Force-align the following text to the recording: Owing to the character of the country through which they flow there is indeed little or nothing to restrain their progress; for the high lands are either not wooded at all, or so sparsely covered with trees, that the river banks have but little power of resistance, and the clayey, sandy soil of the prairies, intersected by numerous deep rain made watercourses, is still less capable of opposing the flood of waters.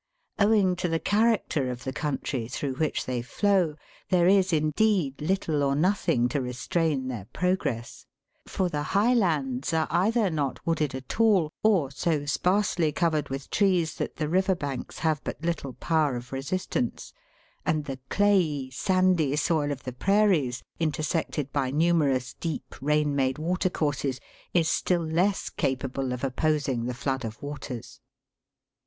Owing 0.39 0.75
to 0.77 0.87
the 0.87 0.97
character 0.97 1.69
of 1.69 1.83
the 1.83 1.93
country 1.93 2.47
through 2.47 2.73
which 2.77 3.05
they 3.05 3.21
flow 3.21 3.75
there 4.09 4.25
is 4.25 4.51
indeed 4.51 5.21
little 5.21 5.61
or 5.61 5.75
nothing 5.75 6.27
to 6.29 6.41
restrain 6.41 7.07
their 7.07 7.27
progress; 7.33 8.07
for 8.47 8.67
the 8.67 8.81
high 8.97 9.13
lands 9.13 9.73
are 9.75 9.87
either 9.91 10.31
not 10.31 10.59
wooded 10.65 10.95
at 10.95 11.19
all, 11.19 11.51
or 11.61 11.91
so 11.91 12.25
sparsely 12.25 12.91
covered 12.91 13.29
with 13.29 13.51
trees, 13.51 13.93
that 13.97 14.15
the 14.15 14.27
river 14.27 14.55
banks 14.55 14.97
have 14.97 15.23
but 15.23 15.39
little 15.45 15.73
power 15.73 16.15
of 16.15 16.31
resistance, 16.33 17.13
and 17.63 17.85
the 17.85 17.99
clayey, 18.09 18.71
sandy 18.71 19.35
soil 19.35 19.71
of 19.71 19.83
the 19.83 19.93
prairies, 19.93 20.63
intersected 20.79 21.53
by 21.53 21.69
numerous 21.69 22.33
deep 22.33 22.73
rain 22.81 23.15
made 23.15 23.37
watercourses, 23.37 24.19
is 24.51 24.67
still 24.67 25.05
less 25.05 25.51
capable 25.51 26.11
of 26.11 26.23
opposing 26.23 26.85
the 26.85 26.95
flood 26.97 27.23
of 27.23 27.39
waters. 27.43 27.99